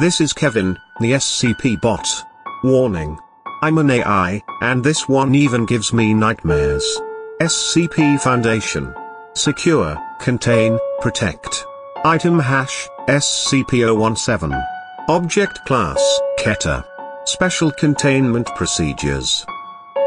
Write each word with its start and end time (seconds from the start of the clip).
This 0.00 0.18
is 0.22 0.32
Kevin, 0.32 0.78
the 1.00 1.12
SCP 1.12 1.78
bot. 1.78 2.08
Warning. 2.64 3.18
I'm 3.60 3.76
an 3.76 3.90
AI, 3.90 4.42
and 4.62 4.82
this 4.82 5.06
one 5.06 5.34
even 5.34 5.66
gives 5.66 5.92
me 5.92 6.14
nightmares. 6.14 6.82
SCP 7.42 8.18
Foundation. 8.18 8.94
Secure, 9.34 9.98
contain, 10.18 10.78
protect. 11.02 11.66
Item 12.02 12.38
hash, 12.38 12.88
SCP-017. 13.08 14.66
Object 15.10 15.66
class, 15.66 16.20
Keter. 16.38 16.82
Special 17.26 17.70
containment 17.70 18.46
procedures. 18.56 19.44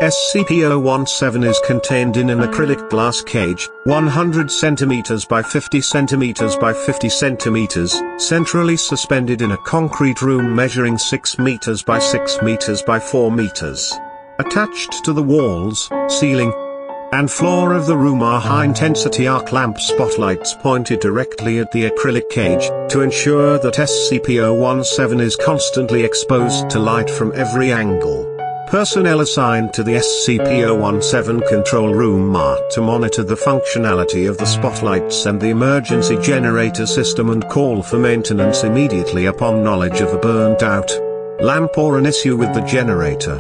SCP-017 0.03 1.45
is 1.45 1.61
contained 1.65 2.17
in 2.17 2.29
an 2.29 2.39
acrylic 2.39 2.89
glass 2.89 3.21
cage, 3.21 3.69
100 3.85 4.47
cm 4.47 5.29
by 5.29 5.41
50 5.41 5.79
cm 5.79 6.59
by 6.59 6.73
50 6.73 7.07
cm, 7.07 8.19
centrally 8.19 8.75
suspended 8.75 9.41
in 9.41 9.51
a 9.51 9.57
concrete 9.59 10.21
room 10.21 10.53
measuring 10.53 10.97
6 10.97 11.39
meters 11.39 11.83
by 11.83 11.99
6 11.99 12.41
meters 12.41 12.81
by 12.81 12.99
4 12.99 13.31
meters. 13.31 13.93
Attached 14.39 15.05
to 15.05 15.13
the 15.13 15.23
walls, 15.23 15.89
ceiling, 16.09 16.51
and 17.13 17.31
floor 17.31 17.71
of 17.71 17.85
the 17.85 17.95
room 17.95 18.21
are 18.21 18.41
high-intensity 18.41 19.25
arc 19.25 19.53
lamp 19.53 19.79
spotlights 19.79 20.53
pointed 20.55 20.99
directly 20.99 21.59
at 21.59 21.71
the 21.71 21.89
acrylic 21.89 22.29
cage, 22.29 22.67
to 22.91 22.99
ensure 22.99 23.57
that 23.57 23.75
SCP-017 23.75 25.21
is 25.21 25.37
constantly 25.37 26.03
exposed 26.03 26.69
to 26.71 26.79
light 26.79 27.09
from 27.09 27.31
every 27.35 27.71
angle. 27.71 28.32
Personnel 28.67 29.21
assigned 29.21 29.73
to 29.73 29.83
the 29.83 29.93
SCP-017 29.93 31.47
control 31.47 31.93
room 31.93 32.35
are 32.35 32.57
to 32.71 32.81
monitor 32.81 33.23
the 33.23 33.35
functionality 33.35 34.27
of 34.27 34.37
the 34.37 34.45
spotlights 34.45 35.25
and 35.25 35.39
the 35.39 35.49
emergency 35.49 36.17
generator 36.21 36.85
system 36.85 37.29
and 37.29 37.47
call 37.49 37.83
for 37.83 37.99
maintenance 37.99 38.63
immediately 38.63 39.27
upon 39.27 39.63
knowledge 39.63 40.01
of 40.01 40.13
a 40.13 40.17
burnt-out 40.17 40.91
lamp 41.39 41.77
or 41.77 41.97
an 41.97 42.05
issue 42.05 42.35
with 42.35 42.53
the 42.53 42.61
generator. 42.61 43.35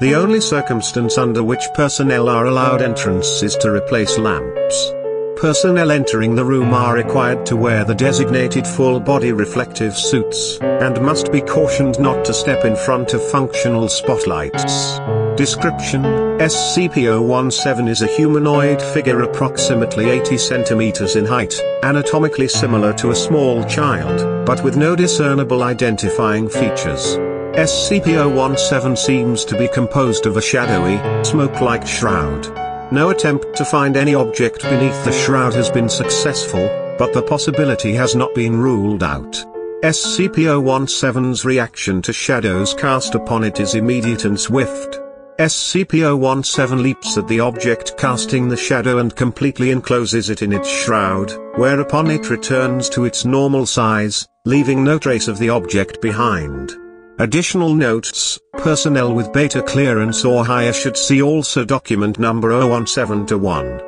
The 0.00 0.14
only 0.14 0.40
circumstance 0.40 1.18
under 1.18 1.42
which 1.42 1.64
personnel 1.74 2.28
are 2.28 2.46
allowed 2.46 2.80
entrance 2.80 3.42
is 3.42 3.56
to 3.56 3.70
replace 3.70 4.16
lamps. 4.16 4.92
Personnel 5.40 5.92
entering 5.92 6.34
the 6.34 6.44
room 6.44 6.74
are 6.74 6.96
required 6.96 7.46
to 7.46 7.56
wear 7.56 7.84
the 7.84 7.94
designated 7.94 8.66
full-body 8.66 9.30
reflective 9.30 9.96
suits, 9.96 10.58
and 10.60 11.00
must 11.00 11.30
be 11.30 11.40
cautioned 11.40 12.00
not 12.00 12.24
to 12.24 12.34
step 12.34 12.64
in 12.64 12.74
front 12.74 13.14
of 13.14 13.22
functional 13.30 13.88
spotlights. 13.88 14.98
Description, 15.36 16.02
SCP-017 16.02 17.88
is 17.88 18.02
a 18.02 18.08
humanoid 18.08 18.82
figure 18.82 19.22
approximately 19.22 20.10
80 20.10 20.38
centimeters 20.38 21.14
in 21.14 21.24
height, 21.24 21.54
anatomically 21.84 22.48
similar 22.48 22.92
to 22.94 23.12
a 23.12 23.14
small 23.14 23.62
child, 23.66 24.44
but 24.44 24.64
with 24.64 24.76
no 24.76 24.96
discernible 24.96 25.62
identifying 25.62 26.48
features. 26.48 27.16
SCP-017 27.54 28.98
seems 28.98 29.44
to 29.44 29.56
be 29.56 29.68
composed 29.68 30.26
of 30.26 30.36
a 30.36 30.42
shadowy, 30.42 30.98
smoke-like 31.22 31.86
shroud. 31.86 32.57
No 32.90 33.10
attempt 33.10 33.54
to 33.56 33.66
find 33.66 33.98
any 33.98 34.14
object 34.14 34.62
beneath 34.62 35.04
the 35.04 35.12
shroud 35.12 35.52
has 35.52 35.70
been 35.70 35.90
successful, 35.90 36.66
but 36.98 37.12
the 37.12 37.22
possibility 37.22 37.92
has 37.92 38.16
not 38.16 38.34
been 38.34 38.58
ruled 38.58 39.02
out. 39.02 39.44
SCP-017's 39.82 41.44
reaction 41.44 42.00
to 42.00 42.14
shadows 42.14 42.72
cast 42.72 43.14
upon 43.14 43.44
it 43.44 43.60
is 43.60 43.74
immediate 43.74 44.24
and 44.24 44.40
swift. 44.40 44.98
SCP-017 45.38 46.82
leaps 46.82 47.18
at 47.18 47.28
the 47.28 47.40
object 47.40 47.96
casting 47.98 48.48
the 48.48 48.56
shadow 48.56 48.98
and 48.98 49.14
completely 49.14 49.70
encloses 49.70 50.30
it 50.30 50.40
in 50.40 50.54
its 50.54 50.68
shroud, 50.68 51.30
whereupon 51.56 52.10
it 52.10 52.30
returns 52.30 52.88
to 52.88 53.04
its 53.04 53.26
normal 53.26 53.66
size, 53.66 54.26
leaving 54.46 54.82
no 54.82 54.98
trace 54.98 55.28
of 55.28 55.38
the 55.38 55.50
object 55.50 56.00
behind. 56.00 56.72
Additional 57.20 57.74
notes, 57.74 58.38
personnel 58.52 59.12
with 59.12 59.32
beta 59.32 59.60
clearance 59.60 60.24
or 60.24 60.44
higher 60.44 60.72
should 60.72 60.96
see 60.96 61.20
also 61.20 61.64
document 61.64 62.16
number 62.20 62.50
017-1. 62.50 63.82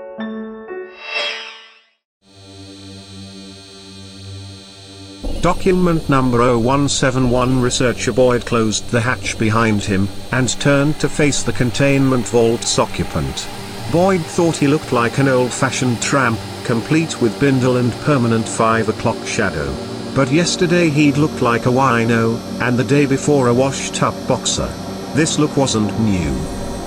Document 5.43 6.11
number 6.11 6.39
0171 6.39 7.63
Researcher 7.63 8.13
Boyd 8.13 8.45
closed 8.45 8.91
the 8.91 9.01
hatch 9.01 9.39
behind 9.39 9.85
him, 9.85 10.09
and 10.33 10.49
turned 10.61 10.99
to 10.99 11.09
face 11.09 11.45
the 11.45 11.53
containment 11.53 12.27
vault's 12.27 12.81
occupant. 12.81 13.49
Boyd 13.93 14.23
thought 14.23 14.57
he 14.57 14.67
looked 14.67 14.91
like 14.91 15.19
an 15.19 15.29
old-fashioned 15.29 16.03
tramp, 16.03 16.39
complete 16.65 17.23
with 17.23 17.39
bindle 17.39 17.77
and 17.77 17.93
permanent 18.01 18.49
5 18.49 18.89
o'clock 18.89 19.25
shadow. 19.25 19.90
But 20.15 20.33
yesterday 20.33 20.91
he'd 20.91 21.17
looked 21.17 21.41
like 21.41 21.67
a 21.67 21.71
wino, 21.71 22.37
and 22.61 22.77
the 22.77 22.85
day 22.85 23.07
before 23.07 23.49
a 23.49 23.55
washed-up 23.55 24.15
boxer. 24.27 24.69
This 25.15 25.39
look 25.39 25.57
wasn't 25.57 25.99
new. 26.01 26.35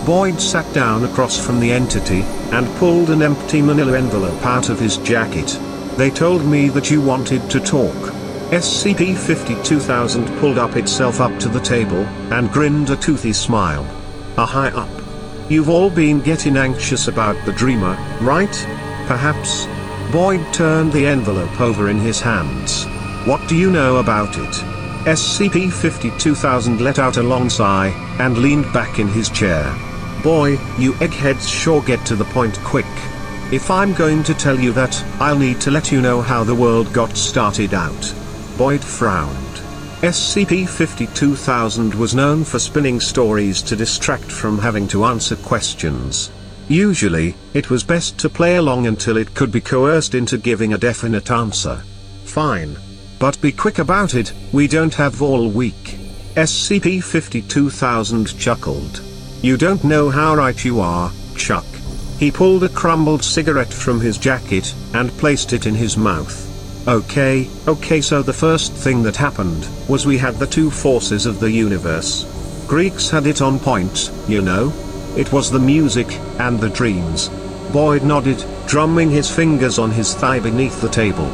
Boyd 0.05 0.41
sat 0.41 0.71
down 0.73 1.05
across 1.05 1.39
from 1.43 1.61
the 1.61 1.71
entity, 1.71 2.23
and 2.51 2.67
pulled 2.75 3.09
an 3.09 3.21
empty 3.21 3.61
manila 3.61 3.97
envelope 3.97 4.45
out 4.45 4.69
of 4.69 4.79
his 4.79 4.97
jacket. 4.97 5.57
They 5.97 6.09
told 6.09 6.45
me 6.45 6.67
that 6.69 6.91
you 6.91 6.99
wanted 7.01 7.49
to 7.49 7.59
talk. 7.61 7.95
SCP-52000 8.51 10.39
pulled 10.39 10.57
up 10.57 10.75
itself 10.75 11.21
up 11.21 11.39
to 11.39 11.47
the 11.47 11.61
table, 11.61 12.05
and 12.31 12.51
grinned 12.51 12.89
a 12.89 12.97
toothy 12.97 13.31
smile. 13.33 13.85
A 14.37 14.45
high 14.45 14.71
up. 14.71 14.89
You've 15.49 15.69
all 15.69 15.89
been 15.89 16.19
getting 16.19 16.57
anxious 16.57 17.07
about 17.07 17.37
the 17.45 17.53
dreamer, 17.53 17.95
right? 18.19 18.53
Perhaps? 19.07 19.65
Boyd 20.11 20.45
turned 20.53 20.91
the 20.91 21.07
envelope 21.07 21.61
over 21.61 21.89
in 21.89 21.99
his 21.99 22.19
hands. 22.19 22.85
What 23.25 23.47
do 23.47 23.55
you 23.55 23.71
know 23.71 23.97
about 23.97 24.37
it? 24.37 24.51
SCP-52000 25.05 26.81
let 26.81 26.99
out 26.99 27.15
a 27.15 27.23
long 27.23 27.49
sigh, 27.49 27.87
and 28.19 28.37
leaned 28.37 28.71
back 28.73 28.99
in 28.99 29.07
his 29.07 29.29
chair. 29.29 29.73
Boy, 30.21 30.57
you 30.77 30.93
eggheads 30.95 31.49
sure 31.49 31.81
get 31.81 32.05
to 32.05 32.17
the 32.17 32.25
point 32.25 32.59
quick. 32.65 32.85
If 33.49 33.71
I'm 33.71 33.93
going 33.93 34.23
to 34.23 34.33
tell 34.33 34.59
you 34.59 34.73
that, 34.73 35.01
I'll 35.21 35.39
need 35.39 35.61
to 35.61 35.71
let 35.71 35.89
you 35.89 36.01
know 36.01 36.21
how 36.21 36.43
the 36.43 36.53
world 36.53 36.91
got 36.91 37.15
started 37.15 37.73
out. 37.73 38.13
Boyd 38.57 38.83
frowned. 38.83 39.37
SCP-52000 40.01 41.95
was 41.95 42.13
known 42.13 42.43
for 42.43 42.59
spinning 42.59 42.99
stories 42.99 43.61
to 43.61 43.77
distract 43.77 44.29
from 44.29 44.57
having 44.57 44.85
to 44.89 45.05
answer 45.05 45.37
questions. 45.37 46.29
Usually, 46.67 47.35
it 47.53 47.69
was 47.69 47.85
best 47.85 48.17
to 48.19 48.27
play 48.27 48.57
along 48.57 48.87
until 48.87 49.15
it 49.15 49.33
could 49.33 49.51
be 49.53 49.61
coerced 49.61 50.13
into 50.13 50.37
giving 50.37 50.73
a 50.73 50.77
definite 50.77 51.31
answer. 51.31 51.81
Fine. 52.25 52.75
But 53.23 53.39
be 53.39 53.53
quick 53.53 53.79
about 53.79 54.15
it, 54.15 54.33
we 54.51 54.67
don't 54.67 54.93
have 54.95 55.21
all 55.21 55.49
week. 55.49 55.97
SCP-52000 56.35 58.37
chuckled. 58.37 59.01
You 59.41 59.55
don't 59.55 59.85
know 59.85 60.09
how 60.09 60.35
right 60.35 60.65
you 60.65 60.81
are, 60.81 61.09
Chuck. 61.37 61.63
He 62.19 62.31
pulled 62.31 62.65
a 62.65 62.69
crumbled 62.69 63.23
cigarette 63.23 63.73
from 63.73 64.01
his 64.01 64.17
jacket, 64.17 64.75
and 64.93 65.09
placed 65.11 65.53
it 65.53 65.65
in 65.65 65.73
his 65.73 65.95
mouth. 65.95 66.35
Okay, 66.85 67.47
okay 67.65 68.01
so 68.01 68.21
the 68.21 68.33
first 68.33 68.73
thing 68.73 69.03
that 69.03 69.15
happened, 69.15 69.69
was 69.87 70.05
we 70.05 70.17
had 70.17 70.35
the 70.35 70.45
two 70.45 70.69
forces 70.69 71.25
of 71.25 71.39
the 71.39 71.49
universe. 71.49 72.25
Greeks 72.67 73.09
had 73.09 73.25
it 73.25 73.41
on 73.41 73.57
point, 73.57 74.11
you 74.27 74.41
know? 74.41 74.73
It 75.15 75.31
was 75.31 75.49
the 75.49 75.59
music, 75.59 76.11
and 76.41 76.59
the 76.59 76.71
dreams. 76.71 77.29
Boyd 77.71 78.03
nodded, 78.03 78.43
drumming 78.67 79.11
his 79.11 79.33
fingers 79.33 79.79
on 79.79 79.91
his 79.91 80.13
thigh 80.13 80.41
beneath 80.41 80.81
the 80.81 80.89
table. 80.89 81.31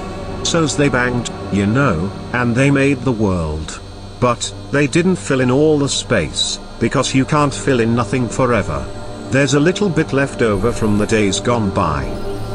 So's 0.50 0.76
they 0.76 0.90
banged, 0.90 1.30
you 1.54 1.68
know, 1.68 2.12
and 2.34 2.56
they 2.56 2.72
made 2.72 2.98
the 3.02 3.12
world. 3.12 3.80
But, 4.20 4.52
they 4.72 4.88
didn't 4.88 5.18
fill 5.18 5.42
in 5.42 5.52
all 5.52 5.78
the 5.78 5.88
space, 5.88 6.58
because 6.80 7.14
you 7.14 7.24
can't 7.24 7.54
fill 7.54 7.80
in 7.82 7.94
nothing 7.94 8.28
forever. 8.28 8.84
There's 9.30 9.54
a 9.54 9.60
little 9.60 9.90
bit 9.90 10.12
left 10.12 10.42
over 10.42 10.72
from 10.72 10.98
the 10.98 11.06
days 11.06 11.40
gone 11.40 11.70
by. 11.72 12.06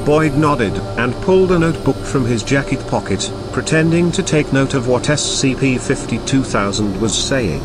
Boyd 0.05 0.35
nodded, 0.35 0.77
and 0.99 1.15
pulled 1.23 1.53
a 1.53 1.59
notebook 1.61 1.95
from 1.99 2.27
his 2.27 2.43
jacket 2.43 2.85
pocket, 2.89 3.31
pretending 3.53 4.11
to 4.11 4.25
take 4.25 4.53
note 4.53 4.75
of 4.75 4.89
what 4.89 5.05
SCP-52000 5.05 6.99
was 6.99 7.17
saying. 7.17 7.63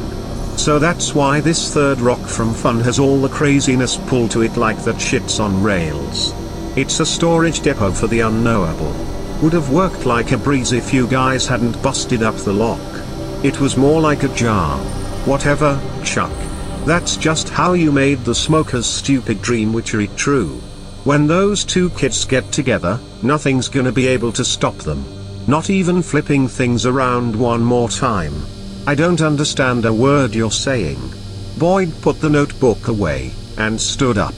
So 0.57 0.77
that's 0.77 1.15
why 1.15 1.41
this 1.41 1.73
third 1.73 2.01
rock 2.01 2.23
from 2.27 2.53
Fun 2.53 2.81
has 2.81 2.99
all 2.99 3.19
the 3.19 3.29
craziness 3.29 3.97
pulled 3.97 4.29
to 4.31 4.43
it 4.43 4.57
like 4.57 4.77
that 4.83 5.01
shit's 5.01 5.39
on 5.39 5.63
rails. 5.63 6.35
It's 6.77 6.99
a 6.99 7.05
storage 7.05 7.61
depot 7.61 7.93
for 7.93 8.05
the 8.05 8.19
unknowable. 8.19 9.08
Would 9.41 9.53
have 9.53 9.71
worked 9.71 10.05
like 10.05 10.33
a 10.33 10.37
breeze 10.37 10.73
if 10.73 10.93
you 10.93 11.07
guys 11.07 11.47
hadn't 11.47 11.81
busted 11.81 12.23
up 12.23 12.35
the 12.35 12.51
lock. 12.51 12.81
It 13.41 13.61
was 13.61 13.77
more 13.77 14.01
like 14.01 14.23
a 14.23 14.35
jar. 14.35 14.77
Whatever, 15.25 15.79
Chuck. 16.03 16.33
That's 16.85 17.15
just 17.15 17.47
how 17.47 17.71
you 17.71 17.89
made 17.89 18.19
the 18.19 18.35
smoker's 18.35 18.85
stupid 18.85 19.41
dream 19.41 19.71
witchery 19.71 20.09
true. 20.17 20.59
When 21.05 21.25
those 21.25 21.63
two 21.63 21.89
kids 21.91 22.25
get 22.25 22.51
together, 22.51 22.99
nothing's 23.23 23.69
gonna 23.69 23.93
be 23.93 24.07
able 24.07 24.33
to 24.33 24.43
stop 24.43 24.75
them. 24.79 25.05
Not 25.47 25.69
even 25.69 26.01
flipping 26.01 26.49
things 26.49 26.85
around 26.85 27.33
one 27.33 27.63
more 27.63 27.87
time. 27.87 28.33
I 28.85 28.93
don't 28.93 29.21
understand 29.21 29.85
a 29.85 29.93
word 29.93 30.35
you're 30.35 30.51
saying. 30.51 30.99
Boyd 31.57 31.93
put 32.01 32.19
the 32.19 32.29
notebook 32.29 32.89
away, 32.89 33.31
and 33.57 33.79
stood 33.79 34.17
up. 34.17 34.35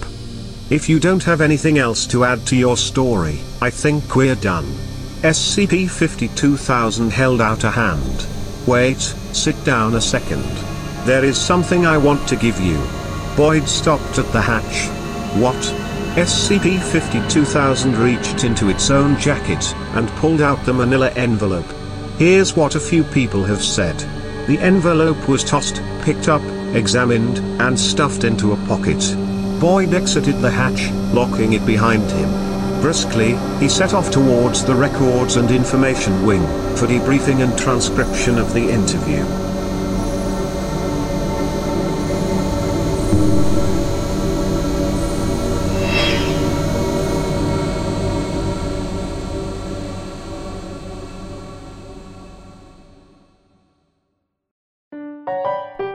If 0.69 0.87
you 0.87 0.99
don't 0.99 1.23
have 1.23 1.41
anything 1.41 1.79
else 1.79 2.05
to 2.07 2.23
add 2.23 2.45
to 2.47 2.55
your 2.55 2.77
story, 2.77 3.39
I 3.61 3.71
think 3.71 4.15
we're 4.15 4.35
done. 4.35 4.71
SCP-52000 5.21 7.11
held 7.11 7.41
out 7.41 7.63
a 7.63 7.69
hand. 7.69 8.25
Wait, 8.65 8.99
sit 8.99 9.63
down 9.63 9.93
a 9.93 10.01
second. 10.01 10.43
There 11.05 11.23
is 11.23 11.39
something 11.39 11.85
I 11.85 11.99
want 11.99 12.27
to 12.29 12.35
give 12.35 12.59
you. 12.59 12.81
Boyd 13.37 13.67
stopped 13.67 14.17
at 14.17 14.25
the 14.33 14.41
hatch. 14.41 14.89
What? 15.39 15.55
SCP-52000 16.15 18.03
reached 18.03 18.43
into 18.43 18.69
its 18.69 18.89
own 18.89 19.15
jacket, 19.19 19.75
and 19.93 20.09
pulled 20.13 20.41
out 20.41 20.65
the 20.65 20.73
manila 20.73 21.11
envelope. 21.11 21.71
Here's 22.17 22.55
what 22.55 22.73
a 22.73 22.79
few 22.79 23.03
people 23.03 23.43
have 23.43 23.63
said. 23.63 23.99
The 24.47 24.57
envelope 24.57 25.29
was 25.29 25.43
tossed, 25.43 25.83
picked 26.01 26.29
up, 26.29 26.41
examined, 26.75 27.37
and 27.61 27.79
stuffed 27.79 28.23
into 28.23 28.53
a 28.53 28.67
pocket. 28.67 29.15
Boyd 29.59 29.93
exited 29.93 30.41
the 30.41 30.49
hatch, 30.49 30.91
locking 31.13 31.53
it 31.53 31.63
behind 31.67 32.09
him. 32.09 32.50
Briskly, 32.81 33.37
he 33.59 33.69
set 33.69 33.93
off 33.93 34.09
towards 34.09 34.65
the 34.65 34.73
records 34.73 35.35
and 35.35 35.51
information 35.51 36.25
wing, 36.25 36.41
for 36.75 36.87
debriefing 36.87 37.43
and 37.43 37.57
transcription 37.57 38.39
of 38.39 38.53
the 38.53 38.69
interview. 38.69 39.23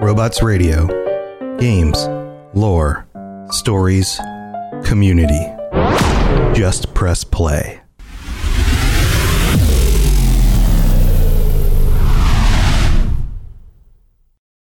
Robots 0.00 0.40
Radio. 0.40 0.86
Games, 1.58 2.06
lore, 2.54 3.06
stories, 3.50 4.20
community. 4.84 5.52
Just 6.56 6.94
press 6.94 7.22
play. 7.22 7.85